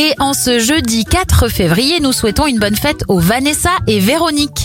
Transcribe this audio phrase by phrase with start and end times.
[0.00, 4.64] Et en ce jeudi 4 février, nous souhaitons une bonne fête aux Vanessa et Véronique.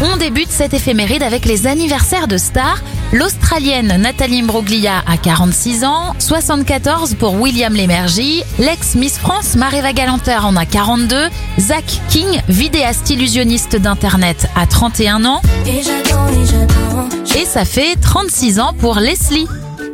[0.00, 2.78] On débute cette éphéméride avec les anniversaires de stars.
[3.12, 10.54] L'Australienne Nathalie Imbroglia a 46 ans, 74 pour William Lémergie, l'ex-Miss France Mareva Galanter en
[10.54, 11.16] a 42,
[11.58, 17.08] Zach King, vidéaste illusionniste d'internet, a 31 ans, Et j'attends, et j'attends.
[17.40, 19.48] et ça fait 36 ans pour Leslie.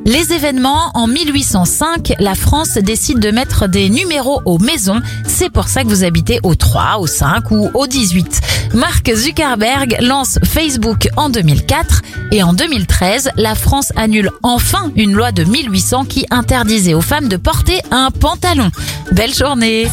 [0.06, 5.00] Les événements, en 1805, la France décide de mettre des numéros aux maisons.
[5.26, 8.40] C'est pour ça que vous habitez au 3, au 5 ou au 18.
[8.74, 12.02] Mark Zuckerberg lance Facebook en 2004
[12.32, 17.28] et en 2013, la France annule enfin une loi de 1800 qui interdisait aux femmes
[17.28, 18.70] de porter un pantalon.
[19.12, 19.88] Belle journée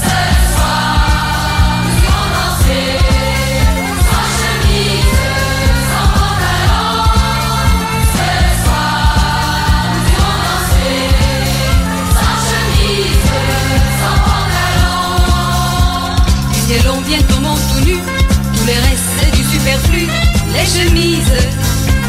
[16.70, 20.05] Les longs bientôt montent tout nus, tout le reste c'est du superflu.
[20.51, 21.32] Les chemises,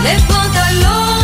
[0.03, 1.23] les pantalons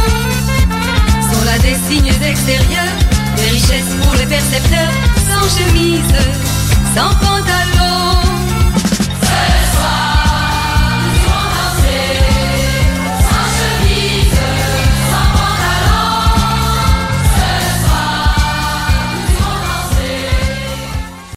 [1.33, 2.95] sont là des signes extérieurs,
[3.37, 4.93] des richesses pour les percepteurs.
[5.29, 6.15] Sans chemise,
[6.95, 7.74] sans pantalon.